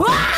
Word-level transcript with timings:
I'm 0.00 0.37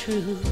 true, 0.00 0.49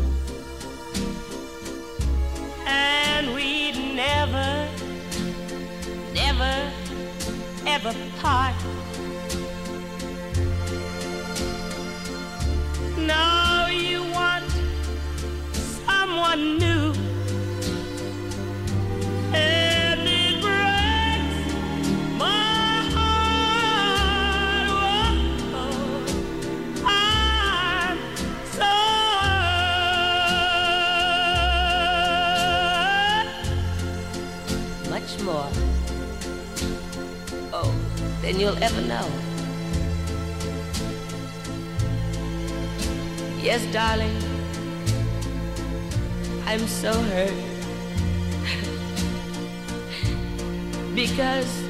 Much 35.09 35.23
more. 35.23 35.49
Oh, 37.51 37.75
than 38.21 38.39
you'll 38.39 38.63
ever 38.63 38.83
know. 38.83 39.09
Yes, 43.41 43.65
darling. 43.73 44.15
I'm 46.45 46.67
so 46.67 46.93
hurt. 46.93 47.33
because 50.95 51.65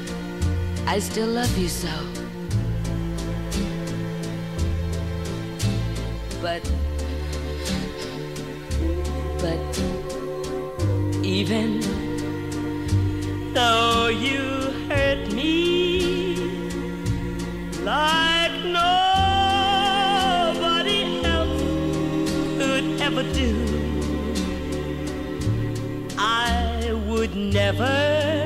I 0.85 0.99
still 0.99 1.27
love 1.27 1.57
you 1.57 1.69
so. 1.69 1.87
But, 6.41 6.69
but, 9.39 9.59
even 11.23 11.98
though 13.53 14.07
you 14.07 14.71
hurt 14.89 15.31
me 15.33 16.35
like 17.83 18.53
nobody 18.63 19.01
else 21.25 21.61
could 22.57 23.01
ever 23.01 23.23
do, 23.33 23.55
I 26.17 26.93
would 27.07 27.35
never 27.35 28.38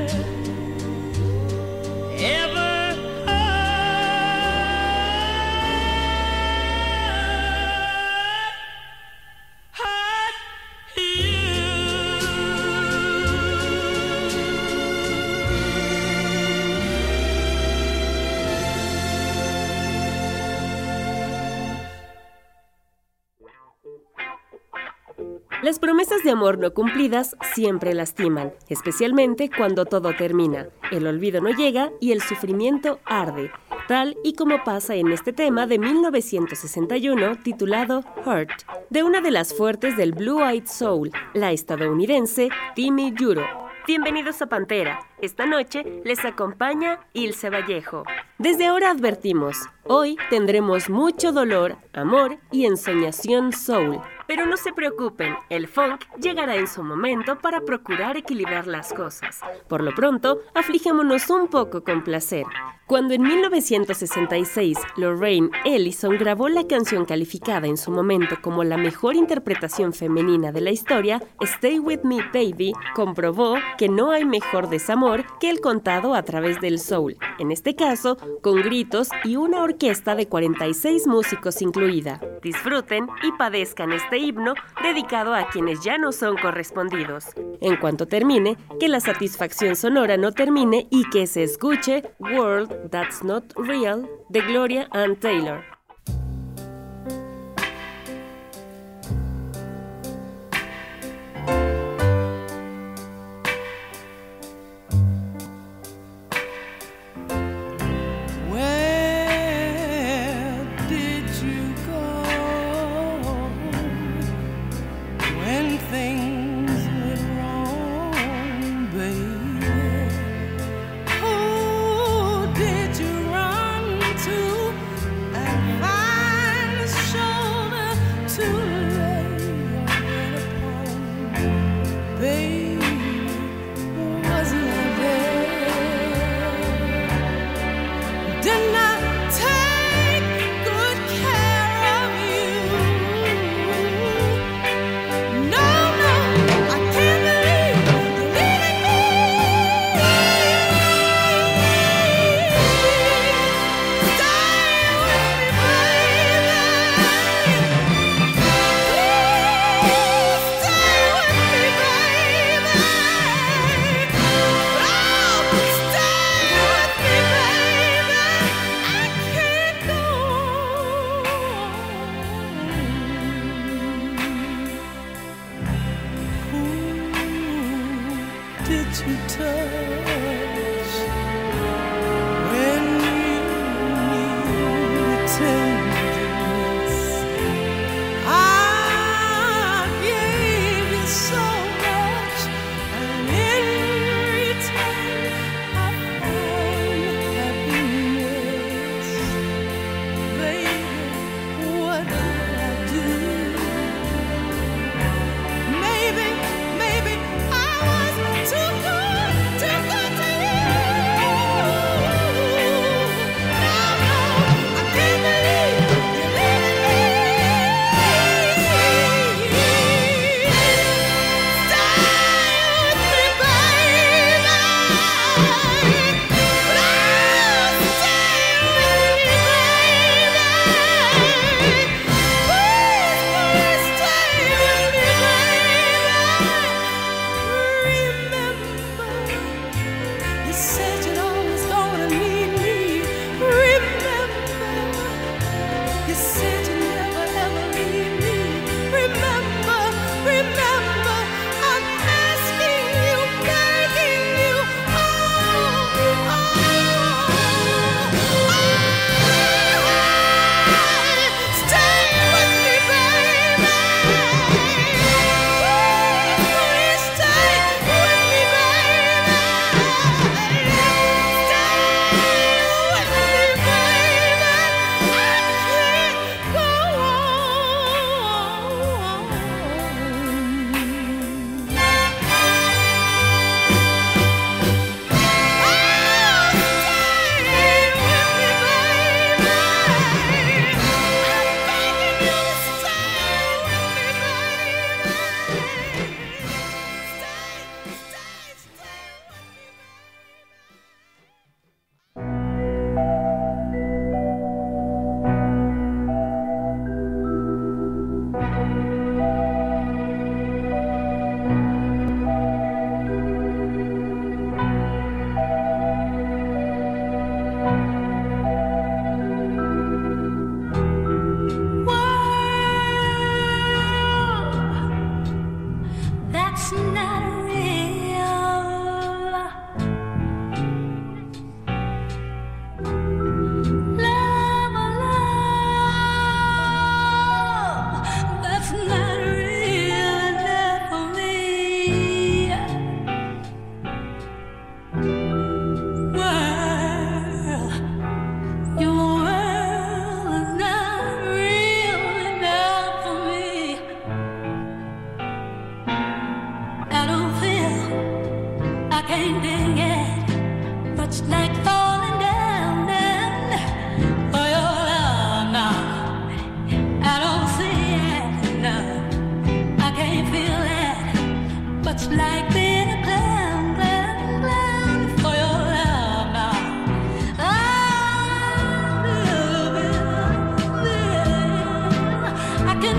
no 26.51 26.73
cumplidas 26.73 27.37
siempre 27.53 27.93
lastiman, 27.93 28.53
especialmente 28.67 29.49
cuando 29.49 29.85
todo 29.85 30.13
termina. 30.13 30.67
El 30.91 31.07
olvido 31.07 31.41
no 31.41 31.51
llega 31.51 31.91
y 32.01 32.11
el 32.11 32.21
sufrimiento 32.21 32.99
arde, 33.05 33.49
tal 33.87 34.17
y 34.23 34.33
como 34.33 34.63
pasa 34.63 34.95
en 34.95 35.11
este 35.11 35.31
tema 35.31 35.67
de 35.67 35.79
1961 35.79 37.37
titulado 37.43 38.03
Hurt, 38.25 38.51
de 38.89 39.03
una 39.03 39.21
de 39.21 39.31
las 39.31 39.53
fuertes 39.53 39.95
del 39.95 40.11
Blue 40.11 40.43
Eyed 40.43 40.67
Soul, 40.67 41.11
la 41.33 41.51
estadounidense 41.51 42.49
Timmy 42.75 43.13
Juro. 43.17 43.45
Bienvenidos 43.87 44.41
a 44.41 44.47
Pantera. 44.47 44.99
Esta 45.21 45.45
noche 45.45 46.01
les 46.03 46.23
acompaña 46.25 46.99
Ilse 47.13 47.49
Vallejo. 47.49 48.03
Desde 48.37 48.65
ahora 48.65 48.91
advertimos, 48.91 49.57
hoy 49.83 50.17
tendremos 50.29 50.89
mucho 50.89 51.31
dolor, 51.31 51.77
amor 51.93 52.37
y 52.51 52.65
ensoñación 52.65 53.51
soul. 53.51 54.01
Pero 54.35 54.47
no 54.47 54.57
se 54.57 54.73
preocupen, 54.73 55.35
el 55.51 55.67
funk 55.67 56.05
llegará 56.19 56.55
en 56.55 56.65
su 56.65 56.81
momento 56.81 57.37
para 57.37 57.61
procurar 57.61 58.17
equilibrar 58.17 58.65
las 58.65 58.91
cosas. 58.91 59.41
Por 59.67 59.83
lo 59.83 59.93
pronto, 59.93 60.39
aflijémonos 60.55 61.29
un 61.29 61.49
poco 61.49 61.83
con 61.83 62.03
placer. 62.03 62.47
Cuando 62.87 63.13
en 63.13 63.21
1966 63.21 64.77
Lorraine 64.97 65.49
Ellison 65.63 66.17
grabó 66.17 66.49
la 66.49 66.67
canción 66.67 67.05
calificada 67.05 67.67
en 67.67 67.77
su 67.77 67.91
momento 67.91 68.35
como 68.41 68.63
la 68.63 68.75
mejor 68.75 69.15
interpretación 69.15 69.93
femenina 69.93 70.51
de 70.51 70.61
la 70.61 70.71
historia, 70.71 71.23
Stay 71.39 71.79
With 71.79 72.01
Me 72.03 72.17
Baby 72.33 72.73
comprobó 72.93 73.55
que 73.77 73.87
no 73.87 74.11
hay 74.11 74.25
mejor 74.25 74.67
desamor 74.67 75.25
que 75.39 75.49
el 75.49 75.61
contado 75.61 76.13
a 76.13 76.23
través 76.23 76.59
del 76.59 76.77
soul, 76.77 77.17
en 77.39 77.51
este 77.51 77.75
caso 77.75 78.17
con 78.41 78.61
gritos 78.61 79.09
y 79.23 79.37
una 79.37 79.63
orquesta 79.63 80.15
de 80.15 80.27
46 80.27 81.07
músicos 81.07 81.61
incluida. 81.61 82.19
Disfruten 82.41 83.07
y 83.23 83.31
padezcan 83.37 83.93
este 83.93 84.17
himno 84.23 84.55
dedicado 84.81 85.33
a 85.35 85.49
quienes 85.49 85.83
ya 85.83 85.97
no 85.97 86.11
son 86.11 86.37
correspondidos. 86.37 87.25
En 87.61 87.77
cuanto 87.77 88.07
termine, 88.07 88.57
que 88.79 88.87
la 88.87 88.99
satisfacción 88.99 89.75
sonora 89.75 90.17
no 90.17 90.31
termine 90.31 90.87
y 90.89 91.09
que 91.09 91.27
se 91.27 91.43
escuche 91.43 92.03
World 92.19 92.89
That's 92.89 93.23
Not 93.23 93.53
Real 93.55 94.09
de 94.29 94.41
Gloria 94.41 94.87
Ann 94.91 95.15
Taylor. 95.15 95.72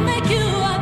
make 0.03 0.29
you 0.31 0.74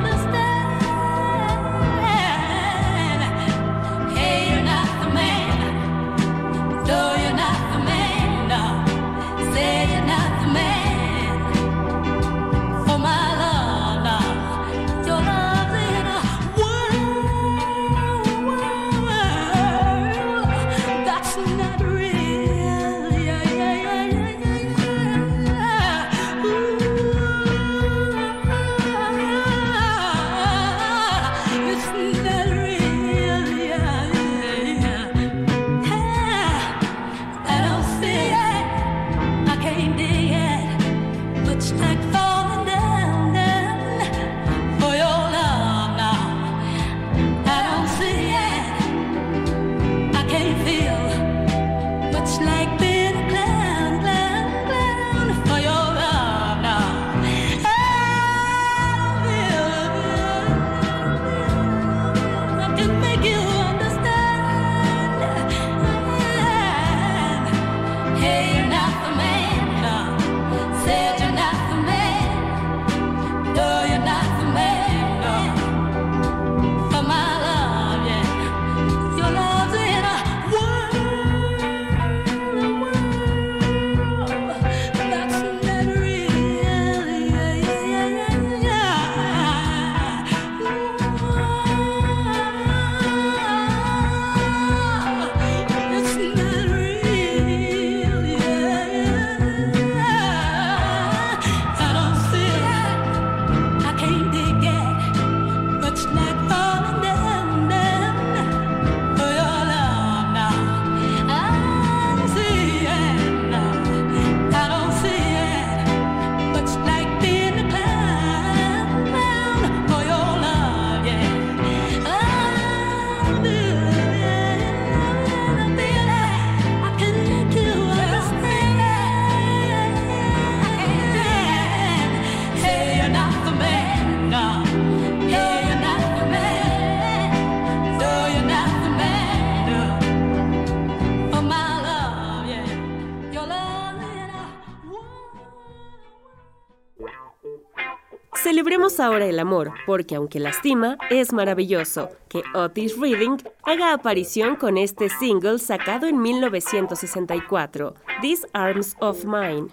ahora 149.02 149.26
el 149.26 149.38
amor, 149.38 149.72
porque 149.86 150.14
aunque 150.14 150.40
lastima, 150.40 150.96
es 151.10 151.32
maravilloso 151.32 152.10
que 152.28 152.42
Otis 152.54 152.98
Reading 152.98 153.38
haga 153.64 153.92
aparición 153.92 154.56
con 154.56 154.78
este 154.78 155.08
single 155.08 155.58
sacado 155.58 156.06
en 156.06 156.20
1964, 156.20 157.94
These 158.22 158.46
Arms 158.52 158.96
of 159.00 159.24
Mine. 159.24 159.68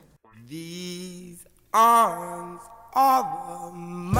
These 0.49 1.45
arms 1.71 2.61
of 2.95 3.73
mine. 3.75 4.19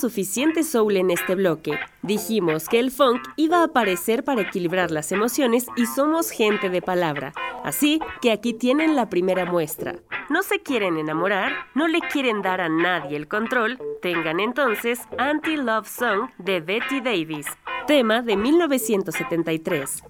Suficiente 0.00 0.62
soul 0.62 0.96
en 0.96 1.10
este 1.10 1.34
bloque. 1.34 1.78
Dijimos 2.02 2.68
que 2.68 2.80
el 2.80 2.90
funk 2.90 3.22
iba 3.36 3.58
a 3.60 3.64
aparecer 3.64 4.24
para 4.24 4.42
equilibrar 4.42 4.90
las 4.90 5.12
emociones 5.12 5.66
y 5.76 5.86
somos 5.86 6.30
gente 6.30 6.70
de 6.70 6.82
palabra. 6.82 7.32
Así 7.62 8.00
que 8.20 8.32
aquí 8.32 8.54
tienen 8.54 8.96
la 8.96 9.10
primera 9.10 9.44
muestra. 9.44 9.96
No 10.30 10.42
se 10.42 10.60
quieren 10.60 10.96
enamorar, 10.96 11.52
no 11.74 11.88
le 11.88 12.00
quieren 12.00 12.42
dar 12.42 12.60
a 12.60 12.68
nadie 12.68 13.16
el 13.16 13.28
control, 13.28 13.78
tengan 14.00 14.40
entonces 14.40 15.00
Anti-Love 15.18 15.88
Song 15.88 16.30
de 16.38 16.60
Betty 16.60 17.00
Davis, 17.00 17.46
tema 17.86 18.22
de 18.22 18.36
1973. 18.36 20.02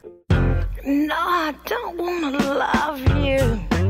No, 0.85 1.14
I 1.14 1.54
don't 1.66 1.99
wanna 1.99 2.38
love 2.54 3.00
you. 3.23 3.80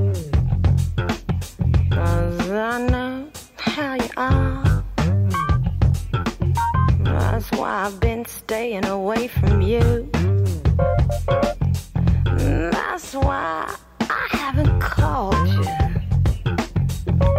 Know 2.50 3.28
how 3.58 3.94
you 3.94 4.10
are. 4.16 4.69
That's 7.40 7.58
why 7.58 7.86
I've 7.86 7.98
been 8.00 8.26
staying 8.26 8.84
away 8.84 9.26
from 9.26 9.62
you. 9.62 10.10
That's 12.36 13.14
why 13.14 13.74
I 14.00 14.26
haven't 14.30 14.78
called 14.78 15.48
you. 15.48 15.64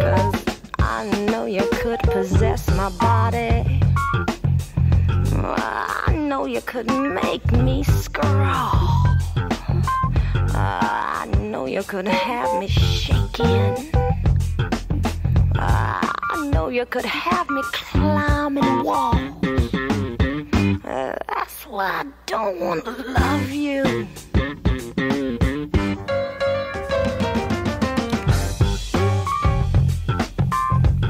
Cause 0.00 0.44
I 0.80 1.08
know 1.30 1.46
you 1.46 1.62
could 1.70 2.00
possess 2.00 2.68
my 2.72 2.90
body. 2.98 3.80
I 5.36 6.16
know 6.18 6.46
you 6.46 6.62
could 6.62 6.90
make 6.90 7.52
me 7.52 7.84
scrawl. 7.84 8.72
I 10.52 11.28
know 11.38 11.66
you 11.66 11.84
could 11.84 12.08
have 12.08 12.58
me 12.58 12.66
shaking. 12.66 13.88
I 15.54 16.50
know 16.52 16.70
you 16.70 16.86
could 16.86 17.04
have 17.04 17.48
me 17.50 17.62
climbing 17.70 18.82
walls. 18.82 19.32
Why 21.72 21.86
I 21.86 22.04
don't 22.26 22.60
want 22.60 22.84
to 22.84 22.90
love 22.90 23.48
you. 23.48 24.06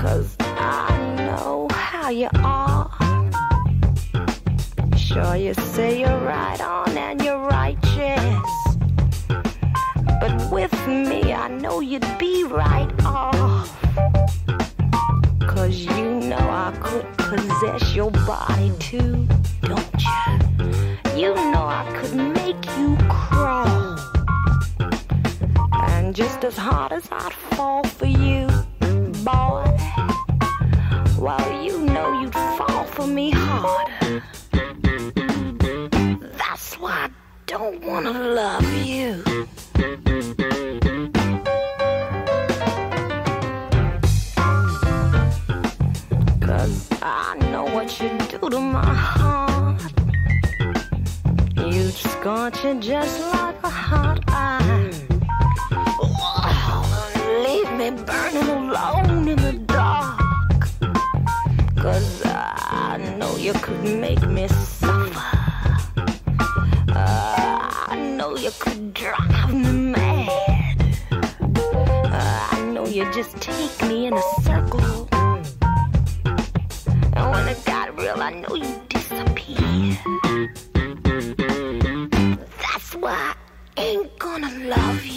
Cause 0.01 0.37
I 0.39 1.17
know 1.17 1.67
how 1.73 2.11
you 2.11 2.29
are. 2.35 2.89
Sure, 4.97 5.35
you 5.35 5.53
say 5.55 5.99
you're 5.99 6.21
right 6.21 6.61
on 6.61 6.97
and 6.97 7.21
you're 7.21 7.45
righteous. 7.45 8.47
But 10.21 10.49
with 10.53 10.87
me, 10.87 11.33
I 11.33 11.49
know 11.49 11.81
you'd 11.81 12.07
be 12.21 12.45
right 12.45 12.89
off. 13.05 13.69
Cause 15.41 15.77
you 15.77 16.21
know 16.21 16.39
I 16.39 16.73
could 16.81 17.19
possess 17.19 17.97
your 17.97 18.13
body 18.13 18.71
too 18.79 19.27
don't 19.63 20.03
you? 20.03 20.52
You 21.15 21.35
know 21.35 21.67
I 21.67 21.85
could 21.95 22.15
make 22.15 22.65
you 22.79 22.97
crawl. 23.11 23.99
And 25.73 26.17
just 26.17 26.43
as 26.43 26.57
hard 26.57 26.93
as 26.93 27.07
I'd 27.13 27.35
fall 27.35 27.85
for 27.85 28.07
you, 28.07 28.47
boy, 29.23 29.69
well, 31.19 31.63
you 31.63 31.83
know 31.83 32.23
you'd 32.23 32.33
fall 32.33 32.85
for 32.85 33.07
me 33.07 33.31
harder. 33.31 34.23
That's 36.39 36.79
why 36.79 36.93
I 36.93 37.11
don't 37.47 37.85
wanna 37.85 38.13
love 38.13 38.73
you. 38.85 39.23
Cause 46.41 46.89
I 47.03 47.37
know 47.51 47.65
what 47.65 48.01
you 48.01 48.09
do 48.31 48.49
to 48.49 48.59
my 48.59 48.95
heart 48.95 49.42
bitch. 51.93 52.21
Scorching 52.21 52.81
just 52.81 53.21
like 53.33 53.57
a 53.63 53.69
hot 53.69 54.21
iron. 54.29 54.91
Leave 57.45 57.73
me 57.73 57.91
burning 58.05 58.49
alone 58.49 59.29
in 59.29 59.37
the 59.37 59.53
dark. 59.67 60.19
Cause 61.77 62.23
I 62.25 62.99
know 63.19 63.37
you 63.37 63.53
could 63.55 63.83
make 63.83 64.23
me 64.27 64.49
suffer. 64.49 65.37
Uh, 66.89 67.71
I 67.89 68.15
know 68.17 68.37
you 68.37 68.51
could 68.59 68.95
drive 68.95 69.55
me 69.55 69.73
mad. 69.93 70.97
Uh, 71.11 72.49
I 72.53 72.71
know 72.73 72.87
you 72.87 73.05
just 73.13 73.41
take 73.41 73.89
me 73.89 74.07
in 74.07 74.15
a 74.15 74.23
love 84.77 85.05
you. 85.07 85.12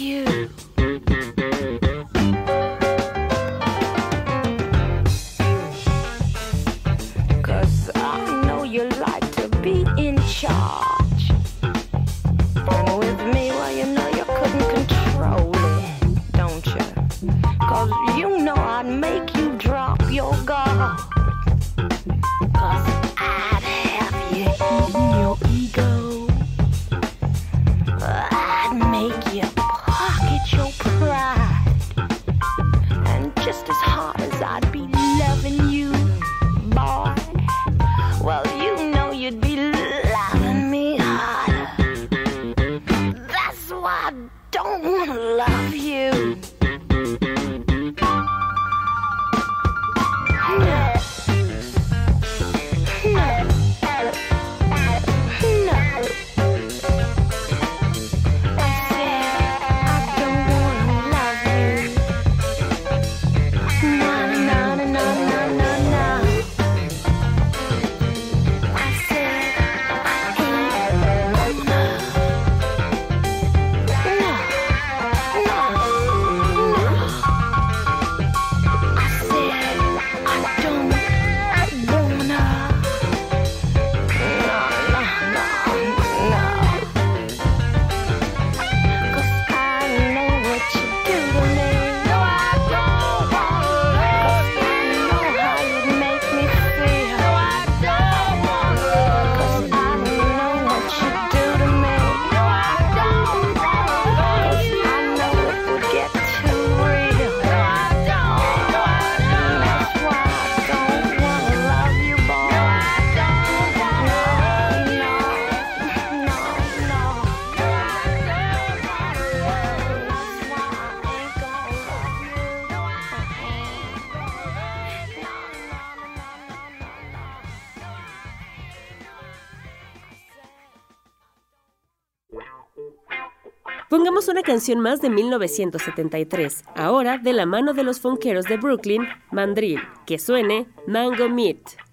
canción 134.46 134.78
más 134.78 135.00
de 135.02 135.10
1973, 135.10 136.62
ahora 136.76 137.18
de 137.18 137.32
la 137.32 137.46
mano 137.46 137.74
de 137.74 137.82
los 137.82 138.00
fonqueros 138.00 138.44
de 138.46 138.56
Brooklyn, 138.56 139.02
Mandrill, 139.32 139.80
que 140.06 140.20
suene 140.20 140.68
Mango 140.86 141.28
Meat. 141.28 141.85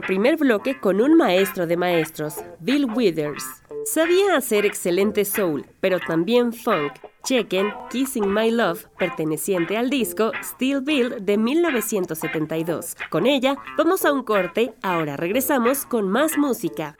primer 0.00 0.36
bloque 0.36 0.78
con 0.80 1.00
un 1.00 1.14
maestro 1.16 1.66
de 1.66 1.76
maestros, 1.76 2.36
Bill 2.60 2.86
Withers. 2.86 3.44
Sabía 3.84 4.36
hacer 4.36 4.66
excelente 4.66 5.24
soul, 5.24 5.64
pero 5.80 5.98
también 6.00 6.52
funk. 6.52 6.92
Chequen 7.24 7.72
Kissing 7.90 8.32
My 8.32 8.50
Love, 8.50 8.86
perteneciente 8.98 9.76
al 9.76 9.90
disco 9.90 10.32
Still 10.42 10.80
Bill 10.82 11.24
de 11.24 11.38
1972. 11.38 12.96
Con 13.10 13.26
ella, 13.26 13.56
vamos 13.76 14.04
a 14.04 14.12
un 14.12 14.22
corte, 14.22 14.74
ahora 14.82 15.16
regresamos 15.16 15.84
con 15.84 16.08
más 16.08 16.38
música. 16.38 16.96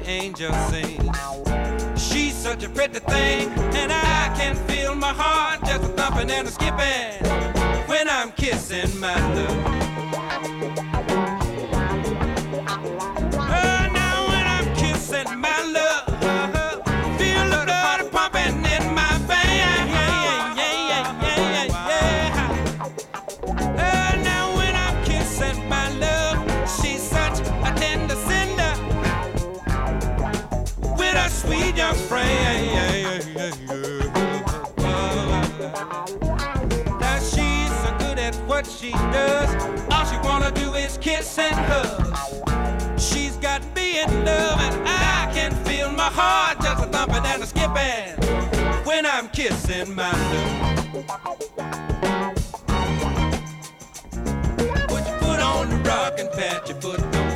the 0.00 0.10
angels 0.10 0.56
sing. 0.68 1.12
She's 1.96 2.34
such 2.34 2.64
a 2.64 2.68
pretty 2.68 3.00
thing, 3.00 3.48
and 3.74 3.92
I 3.92 4.34
can 4.36 4.54
feel 4.66 4.94
my 4.94 5.12
heart 5.12 5.60
just 5.64 5.84
a 5.84 5.88
thumping 5.88 6.30
and 6.30 6.48
a 6.48 6.50
skipping 6.50 7.86
when 7.86 8.08
I'm 8.08 8.32
kissing 8.32 8.98
my 9.00 9.14
love. 9.34 9.89
does. 38.92 39.50
All 39.92 40.04
she 40.06 40.16
wanna 40.26 40.50
do 40.50 40.74
is 40.74 40.98
kiss 40.98 41.38
and 41.38 41.54
hug. 41.54 42.98
She's 42.98 43.36
got 43.36 43.62
me 43.74 44.00
in 44.02 44.24
love, 44.24 44.60
and 44.60 44.88
I 44.88 45.30
can 45.32 45.52
feel 45.64 45.90
my 45.90 46.10
heart 46.20 46.60
just 46.60 46.84
a 46.84 46.86
thumping 46.88 47.24
and 47.24 47.42
a 47.42 47.46
skipping 47.46 48.84
when 48.84 49.06
I'm 49.06 49.28
kissing 49.28 49.94
my 49.94 50.10
love. 50.10 51.06
Put 54.88 55.06
your 55.06 55.18
foot 55.18 55.40
on 55.40 55.70
the 55.70 55.80
rocking 55.84 56.28
patch? 56.32 56.68
You 56.68 56.74
put 56.76 57.02
on 57.02 57.29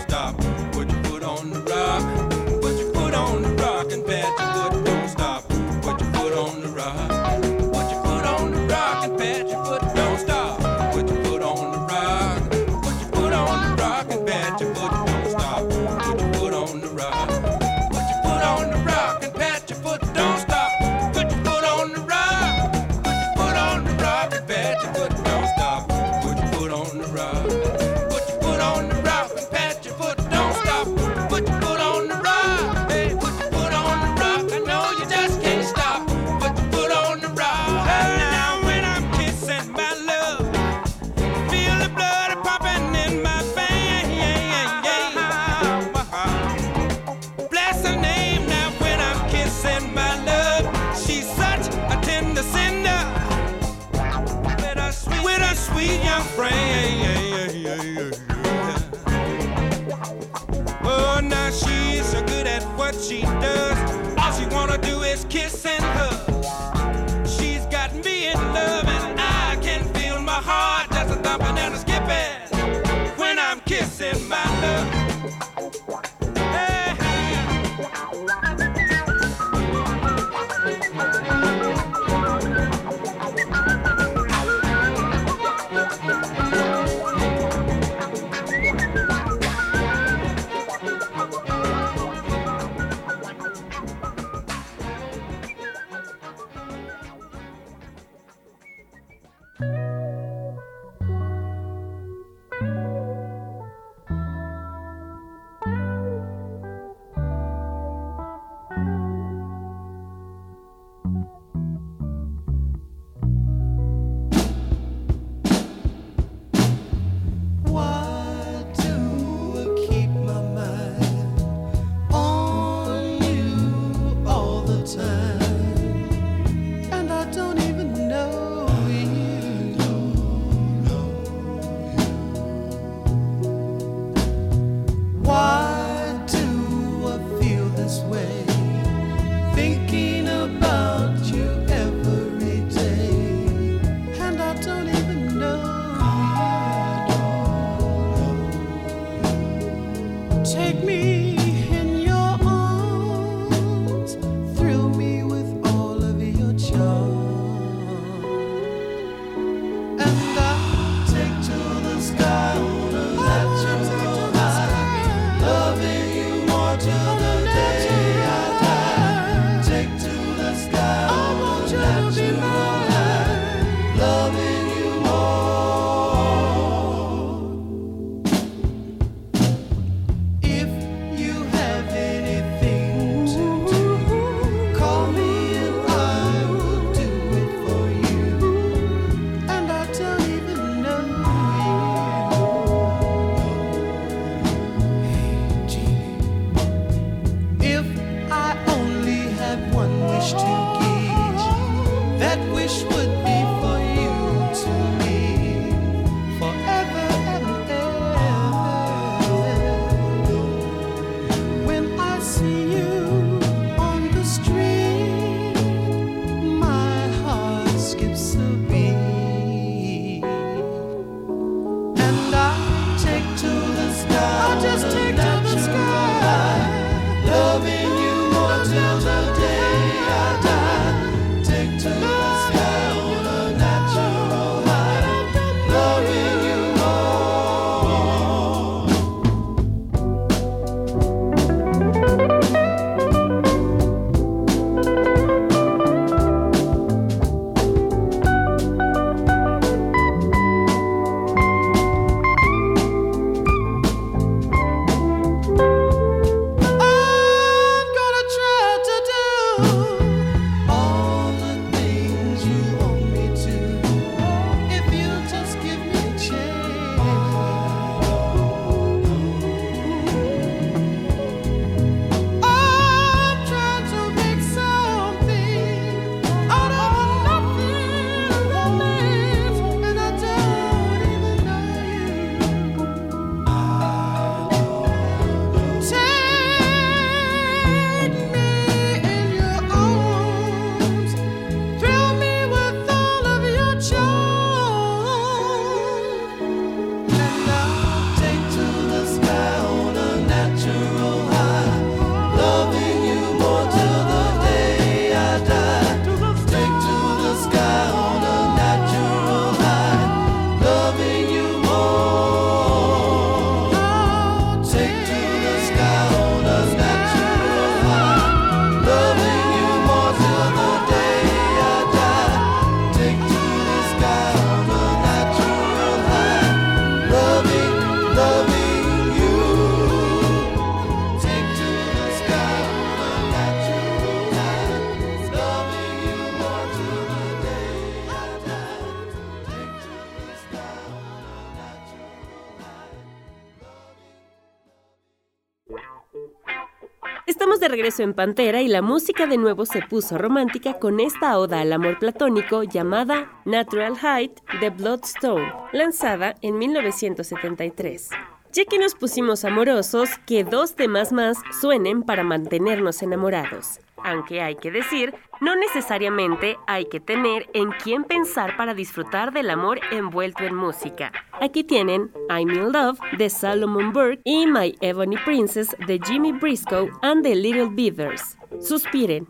regreso 347.74 348.04
en 348.04 348.14
Pantera 348.14 348.62
y 348.62 348.68
la 348.68 348.82
música 348.82 349.26
de 349.26 349.36
nuevo 349.36 349.66
se 349.66 349.82
puso 349.82 350.16
romántica 350.16 350.78
con 350.78 351.00
esta 351.00 351.36
oda 351.36 351.60
al 351.60 351.72
amor 351.72 351.98
platónico 351.98 352.62
llamada 352.62 353.32
Natural 353.44 353.96
Height 353.96 354.38
de 354.60 354.70
Bloodstone, 354.70 355.52
lanzada 355.72 356.36
en 356.40 356.56
1973. 356.56 358.10
Ya 358.54 358.64
que 358.64 358.78
nos 358.78 358.94
pusimos 358.94 359.44
amorosos, 359.44 360.08
que 360.26 360.44
dos 360.44 360.76
temas 360.76 361.10
más 361.10 361.38
suenen 361.60 362.04
para 362.04 362.22
mantenernos 362.22 363.02
enamorados. 363.02 363.80
Aunque 364.04 364.42
hay 364.42 364.54
que 364.54 364.70
decir, 364.70 365.12
no 365.40 365.56
necesariamente 365.56 366.56
hay 366.68 366.84
que 366.84 367.00
tener 367.00 367.50
en 367.52 367.72
quién 367.82 368.04
pensar 368.04 368.56
para 368.56 368.72
disfrutar 368.72 369.32
del 369.32 369.50
amor 369.50 369.80
envuelto 369.90 370.44
en 370.44 370.54
música. 370.54 371.10
Aquí 371.40 371.64
tienen 371.64 372.12
I'm 372.30 372.48
in 372.48 372.70
Love 372.70 373.00
de 373.18 373.28
Salomon 373.28 373.92
Burke 373.92 374.20
y 374.22 374.46
My 374.46 374.76
Ebony 374.80 375.16
Princess 375.24 375.74
de 375.88 375.98
Jimmy 375.98 376.30
Briscoe 376.30 376.88
and 377.02 377.24
the 377.24 377.34
Little 377.34 377.68
Beavers. 377.68 378.36
Suspiren. 378.60 379.26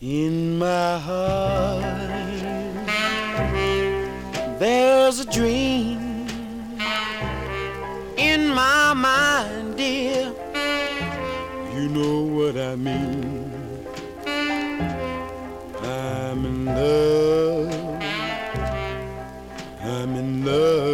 In 0.00 0.60
my 0.60 1.00
heart, 1.00 1.82
there's 4.60 5.18
a 5.18 5.24
dream. 5.24 6.01
My 8.62 8.94
mind, 8.94 9.76
dear, 9.76 10.32
you 11.74 11.88
know 11.88 12.18
what 12.36 12.56
I 12.56 12.76
mean. 12.76 13.50
I'm 15.82 16.46
in 16.46 16.66
love. 16.66 18.02
I'm 19.82 20.14
in 20.14 20.44
love. 20.46 20.91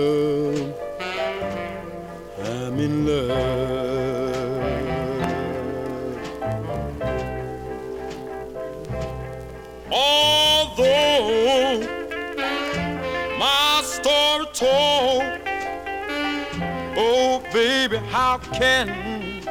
How 18.10 18.38
can 18.38 18.88
you 18.88 19.42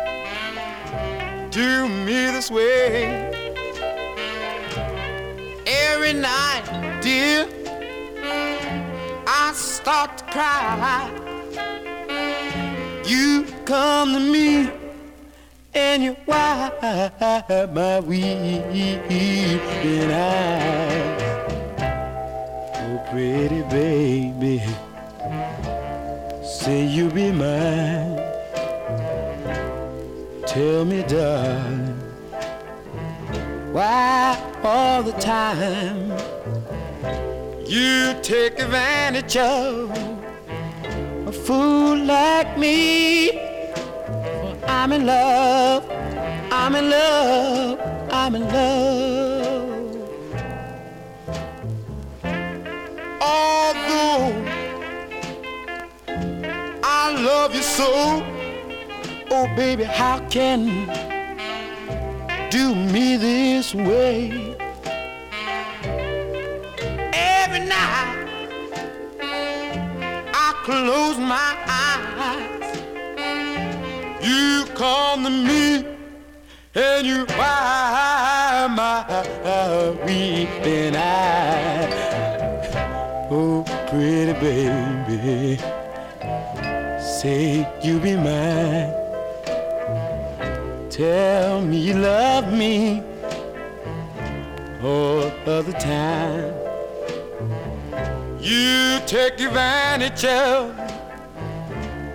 do 1.51 1.87
me 1.87 2.25
this 2.31 2.49
way? 2.49 3.31
Every 5.65 6.13
night, 6.13 6.99
dear, 7.01 7.47
I 9.27 9.51
start 9.53 10.17
to 10.17 10.23
cry. 10.25 11.11
You 13.05 13.45
come 13.65 14.13
to 14.13 14.19
me 14.19 14.69
and 15.73 16.03
you 16.03 16.15
wipe 16.25 16.81
my 17.73 17.99
weeping 17.99 19.11
eyes. 20.11 21.21
Oh, 22.75 23.07
pretty 23.11 23.61
baby, 23.69 24.63
say 26.43 26.85
you 26.85 27.09
be 27.11 27.31
mine. 27.31 28.26
Tell 30.47 30.85
me, 30.85 31.03
darling, 31.03 31.99
why 33.73 34.41
all 34.63 35.03
the 35.03 35.11
time 35.11 36.09
you 37.65 38.15
take 38.21 38.57
advantage 38.57 39.35
of 39.35 39.91
a 41.27 41.31
fool 41.33 41.97
like 41.97 42.57
me? 42.57 43.37
I'm 44.67 44.93
in 44.93 45.05
love, 45.05 45.85
I'm 46.49 46.75
in 46.75 46.89
love, 46.89 47.79
I'm 48.09 48.35
in 48.35 48.47
love. 48.47 49.67
Although 53.21 54.31
I 56.83 57.11
love 57.21 57.53
you 57.53 57.61
so, 57.61 58.23
oh 59.31 59.47
baby, 59.55 59.83
how 59.83 60.19
can 60.29 60.65
you 60.67 60.85
do 62.49 62.75
me 62.75 63.17
this 63.17 63.73
way? 63.73 64.55
Every 67.13 67.59
night 67.59 68.27
I 70.33 70.53
close 70.63 71.17
my 71.17 71.55
eyes 71.67 72.47
you 74.21 74.65
come 74.75 75.23
to 75.23 75.29
me 75.29 75.85
and 76.75 77.07
you 77.07 77.25
wipe 77.37 78.71
my 78.71 79.91
weeping 80.05 80.95
eye. 80.95 81.87
Oh, 83.29 83.63
pretty 83.89 84.33
baby, 84.33 85.57
say 86.99 87.67
you 87.83 87.99
be 87.99 88.15
mine. 88.15 88.96
Tell 90.97 91.61
me 91.61 91.77
you 91.77 91.93
love 91.93 92.51
me 92.51 93.03
oh, 94.81 95.31
all 95.45 95.53
of 95.53 95.67
the 95.67 95.73
time. 95.73 96.55
You 98.39 98.99
take 99.05 99.39
advantage 99.39 100.25
of 100.25 100.75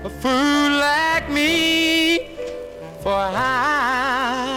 a 0.05 0.11
fool 0.11 0.71
like 0.81 1.31
me, 1.31 2.27
for 2.99 3.15
I 3.15 4.52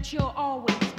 that 0.00 0.12
You're 0.14 0.32
always 0.34 0.89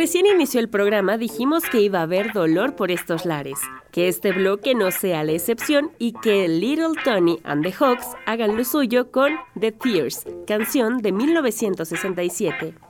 recién 0.00 0.24
inició 0.24 0.60
el 0.60 0.70
programa 0.70 1.18
dijimos 1.18 1.62
que 1.70 1.82
iba 1.82 1.98
a 1.98 2.04
haber 2.04 2.32
dolor 2.32 2.74
por 2.74 2.90
estos 2.90 3.26
lares, 3.26 3.58
que 3.92 4.08
este 4.08 4.32
bloque 4.32 4.74
no 4.74 4.90
sea 4.92 5.24
la 5.24 5.32
excepción 5.32 5.90
y 5.98 6.12
que 6.12 6.48
Little 6.48 6.94
Tony 7.04 7.38
and 7.44 7.62
the 7.62 7.70
Hawks 7.70 8.06
hagan 8.24 8.56
lo 8.56 8.64
suyo 8.64 9.10
con 9.10 9.34
The 9.60 9.72
Tears, 9.72 10.24
canción 10.46 11.02
de 11.02 11.12
1967. 11.12 12.89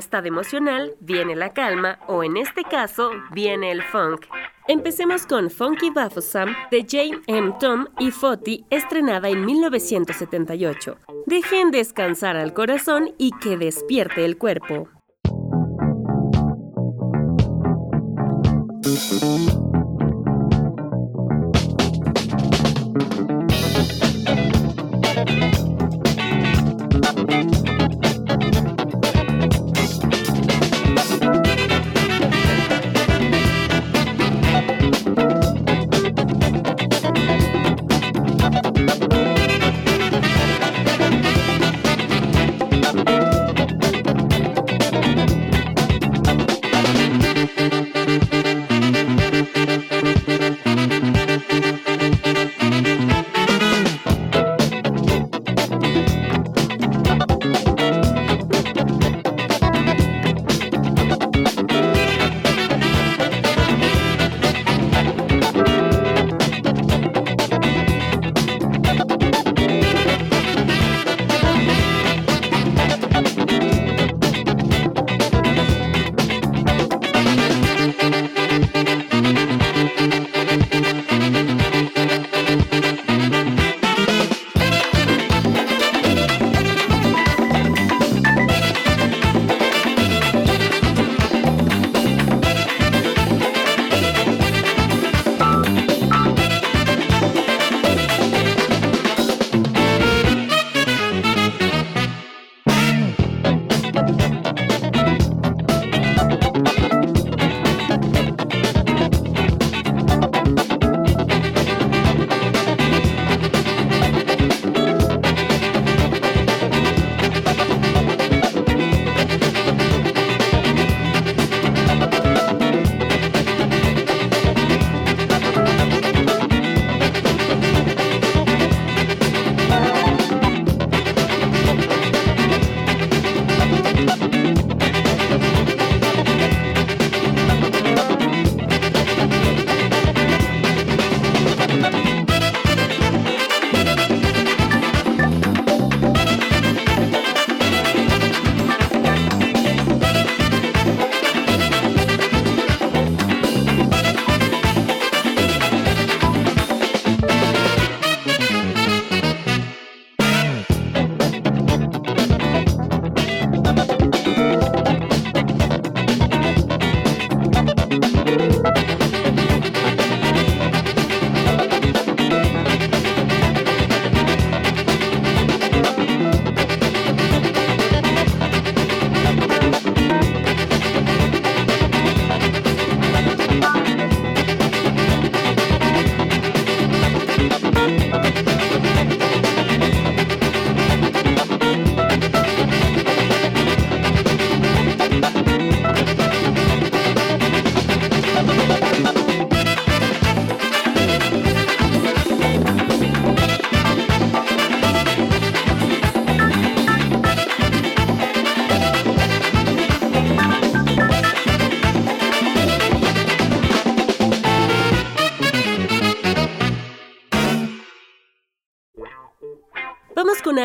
estado 0.00 0.26
emocional, 0.26 0.94
viene 0.98 1.36
la 1.36 1.50
calma 1.50 2.00
o 2.08 2.24
en 2.24 2.36
este 2.36 2.64
caso, 2.64 3.12
viene 3.32 3.70
el 3.70 3.82
funk. 3.84 4.26
Empecemos 4.66 5.26
con 5.26 5.50
Funky 5.50 5.90
Bafosam 5.90 6.54
de 6.70 6.84
James 6.88 7.20
M. 7.26 7.54
Tom 7.60 7.86
y 7.98 8.10
Foti, 8.10 8.64
estrenada 8.70 9.28
en 9.28 9.44
1978. 9.44 10.96
Dejen 11.26 11.70
descansar 11.70 12.36
al 12.36 12.52
corazón 12.52 13.14
y 13.18 13.30
que 13.40 13.56
despierte 13.56 14.24
el 14.24 14.38
cuerpo. 14.38 14.88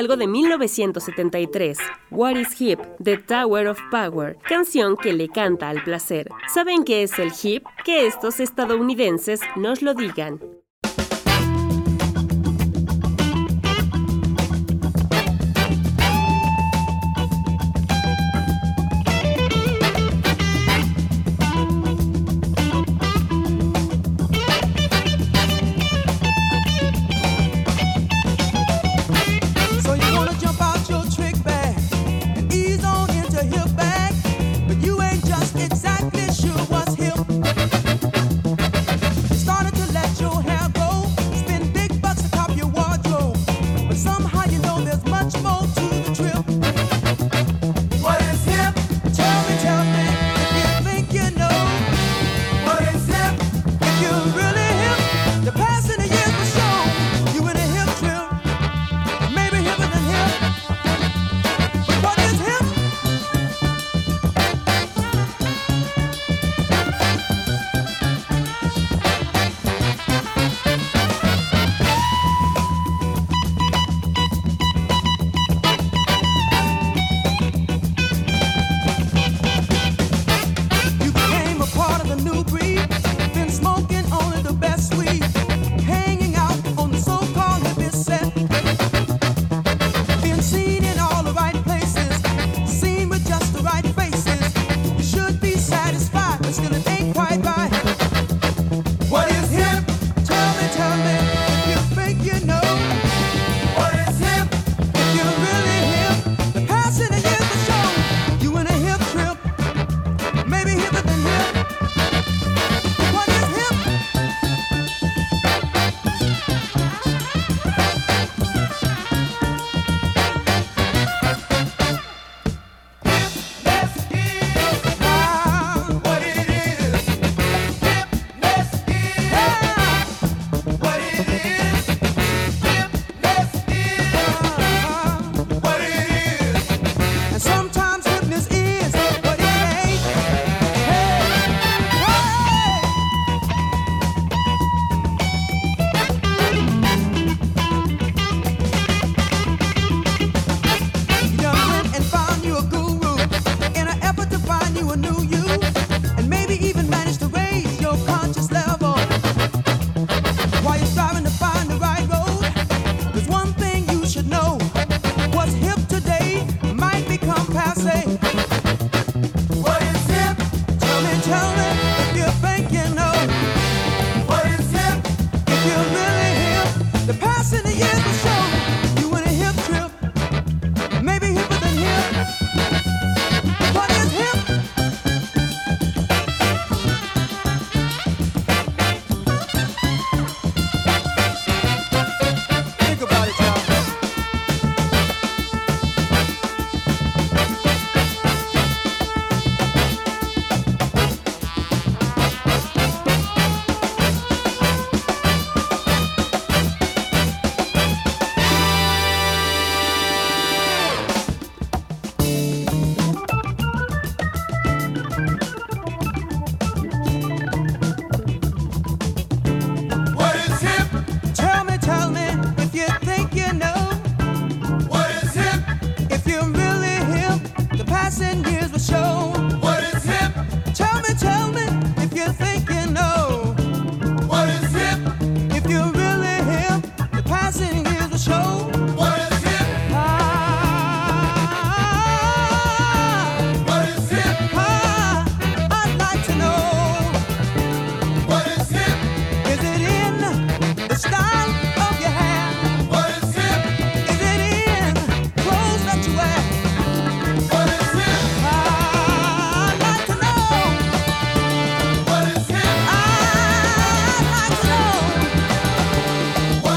algo 0.05 0.17
de 0.17 0.27
1973, 0.27 1.79
What 2.11 2.35
is 2.35 2.61
Hip, 2.61 2.79
The 3.03 3.17
Tower 3.17 3.65
of 3.65 3.79
Power, 3.89 4.37
canción 4.47 4.97
que 4.97 5.13
le 5.13 5.29
canta 5.29 5.69
al 5.69 5.83
placer. 5.83 6.29
¿Saben 6.53 6.83
qué 6.83 7.01
es 7.01 7.17
el 7.17 7.31
hip? 7.41 7.65
Que 7.83 8.05
estos 8.05 8.39
estadounidenses 8.39 9.41
nos 9.55 9.81
lo 9.81 9.95
digan. 9.95 10.39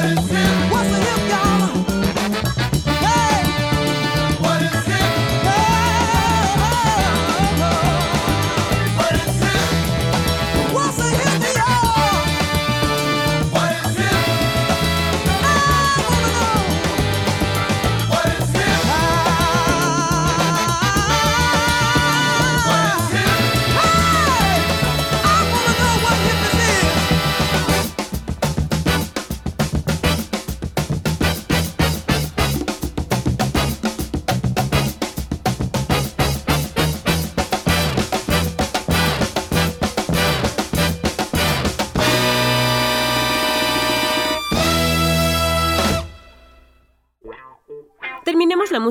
Yeah. 0.08 0.47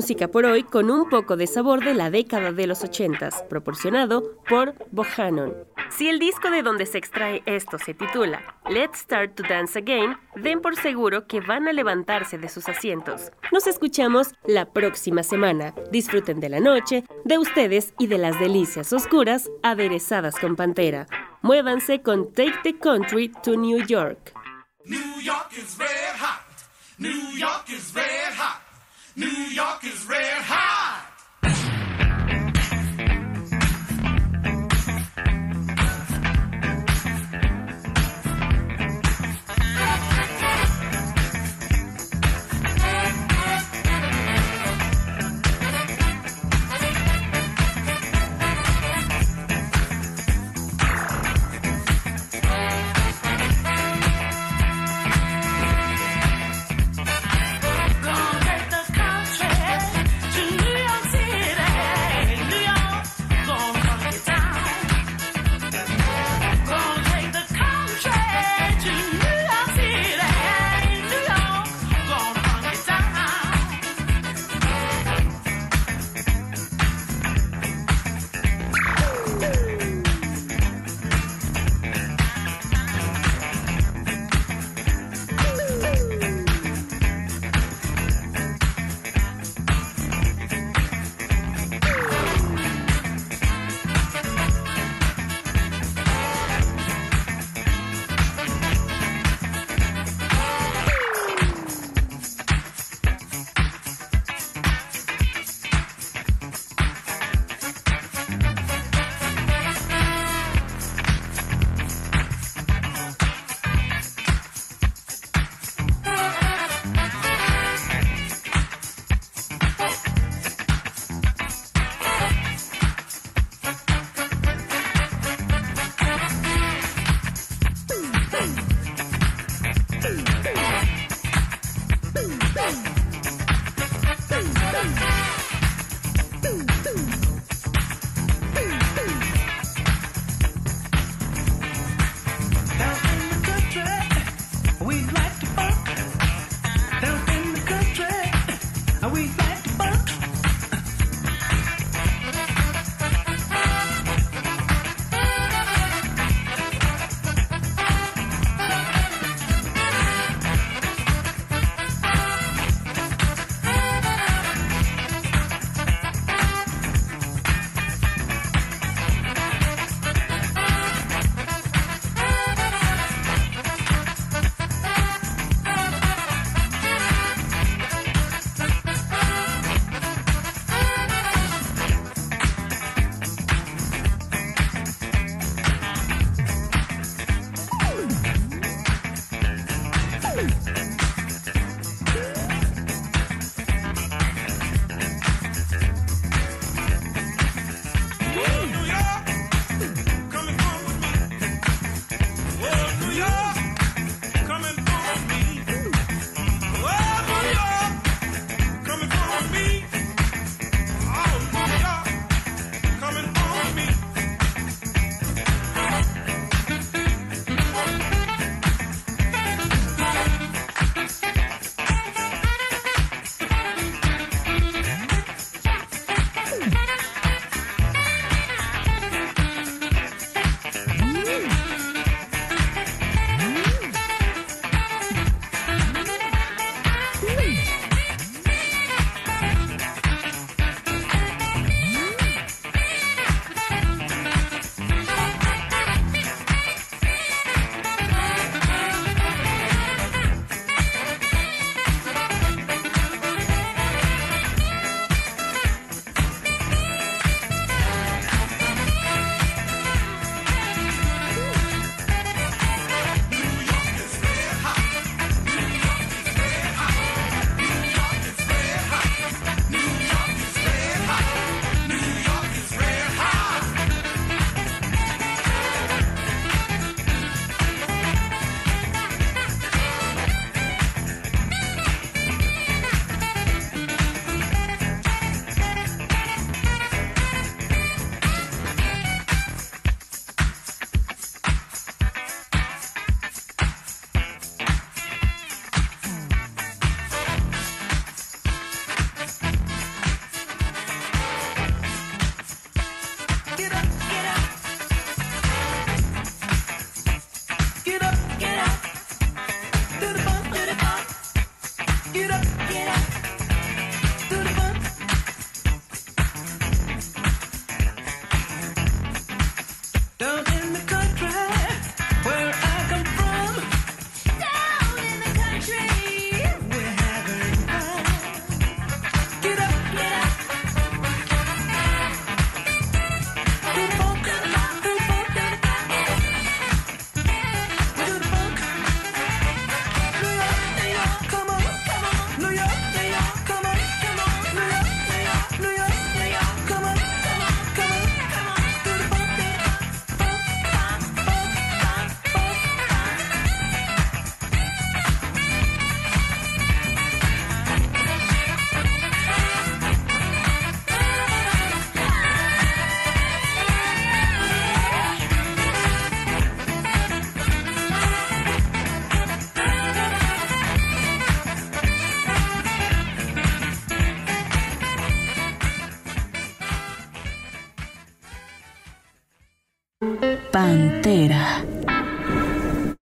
Música 0.08 0.28
por 0.28 0.46
hoy 0.46 0.62
con 0.62 0.90
un 0.90 1.06
poco 1.10 1.36
de 1.36 1.46
sabor 1.46 1.84
de 1.84 1.92
la 1.92 2.10
década 2.10 2.50
de 2.50 2.66
los 2.66 2.82
80s, 2.82 3.46
proporcionado 3.46 4.40
por 4.48 4.74
Bohannon. 4.90 5.52
Si 5.90 6.08
el 6.08 6.18
disco 6.18 6.50
de 6.50 6.62
donde 6.62 6.86
se 6.86 6.96
extrae 6.96 7.42
esto 7.44 7.76
se 7.76 7.92
titula 7.92 8.40
Let's 8.70 9.00
Start 9.00 9.34
to 9.34 9.42
Dance 9.42 9.78
Again, 9.78 10.16
den 10.34 10.62
por 10.62 10.76
seguro 10.76 11.26
que 11.26 11.42
van 11.42 11.68
a 11.68 11.74
levantarse 11.74 12.38
de 12.38 12.48
sus 12.48 12.70
asientos. 12.70 13.32
Nos 13.52 13.66
escuchamos 13.66 14.28
la 14.46 14.72
próxima 14.72 15.22
semana. 15.22 15.74
Disfruten 15.92 16.40
de 16.40 16.48
la 16.48 16.60
noche, 16.60 17.04
de 17.26 17.36
ustedes 17.36 17.92
y 17.98 18.06
de 18.06 18.16
las 18.16 18.40
delicias 18.40 18.94
oscuras 18.94 19.50
aderezadas 19.62 20.36
con 20.36 20.56
Pantera. 20.56 21.06
Muévanse 21.42 22.00
con 22.00 22.32
Take 22.32 22.60
the 22.62 22.78
Country 22.78 23.30
to 23.42 23.56
New 23.58 23.84
York. 23.86 24.32
New 24.86 25.20
York 25.20 25.52
is 25.52 25.76
red 25.78 26.16
hot. 26.18 26.46
New 26.96 27.36
York 27.36 27.68
is 27.68 27.92
red 27.94 28.32
hot. 28.32 28.67
New 29.18 29.26
York 29.26 29.82
is 29.82 30.06
red 30.06 30.22
hot. 30.22 30.87